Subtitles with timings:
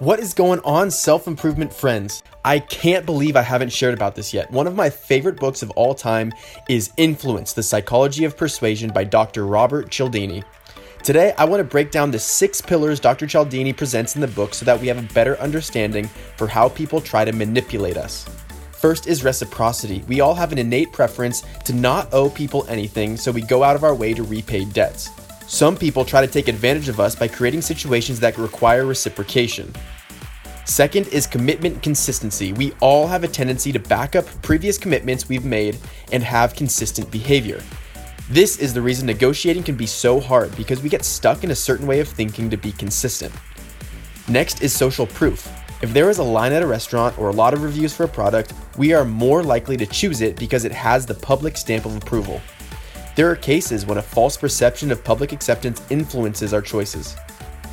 [0.00, 2.24] What is going on, self improvement friends?
[2.44, 4.50] I can't believe I haven't shared about this yet.
[4.50, 6.32] One of my favorite books of all time
[6.68, 9.46] is Influence The Psychology of Persuasion by Dr.
[9.46, 10.42] Robert Cialdini.
[11.04, 13.28] Today, I want to break down the six pillars Dr.
[13.28, 17.00] Cialdini presents in the book so that we have a better understanding for how people
[17.00, 18.26] try to manipulate us.
[18.72, 20.02] First is reciprocity.
[20.08, 23.76] We all have an innate preference to not owe people anything, so we go out
[23.76, 25.08] of our way to repay debts.
[25.46, 29.72] Some people try to take advantage of us by creating situations that require reciprocation.
[30.64, 32.54] Second is commitment consistency.
[32.54, 35.76] We all have a tendency to back up previous commitments we've made
[36.12, 37.62] and have consistent behavior.
[38.30, 41.54] This is the reason negotiating can be so hard because we get stuck in a
[41.54, 43.34] certain way of thinking to be consistent.
[44.26, 45.46] Next is social proof.
[45.82, 48.08] If there is a line at a restaurant or a lot of reviews for a
[48.08, 51.94] product, we are more likely to choose it because it has the public stamp of
[51.94, 52.40] approval.
[53.16, 57.14] There are cases when a false perception of public acceptance influences our choices.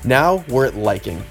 [0.04, 1.23] Now we're at liking.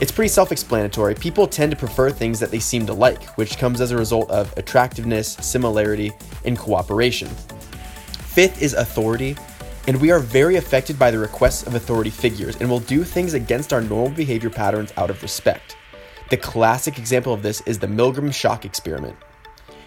[0.00, 1.14] It's pretty self explanatory.
[1.14, 4.28] People tend to prefer things that they seem to like, which comes as a result
[4.32, 6.10] of attractiveness, similarity,
[6.44, 7.28] and cooperation.
[7.28, 9.36] Fifth is authority,
[9.86, 13.34] and we are very affected by the requests of authority figures and will do things
[13.34, 15.76] against our normal behavior patterns out of respect.
[16.30, 19.16] The classic example of this is the Milgram shock experiment.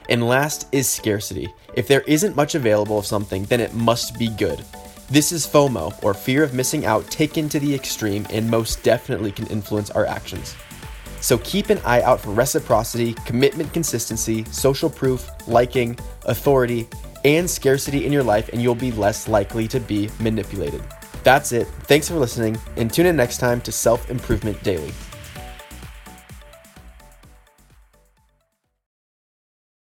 [0.09, 1.53] And last is scarcity.
[1.75, 4.63] If there isn't much available of something, then it must be good.
[5.09, 9.31] This is FOMO, or fear of missing out, taken to the extreme, and most definitely
[9.31, 10.55] can influence our actions.
[11.21, 16.87] So keep an eye out for reciprocity, commitment consistency, social proof, liking, authority,
[17.23, 20.83] and scarcity in your life, and you'll be less likely to be manipulated.
[21.23, 21.67] That's it.
[21.83, 24.91] Thanks for listening, and tune in next time to Self Improvement Daily.